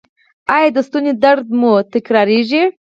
[0.55, 2.61] ایا د ستوني درد مو تکراریږي؟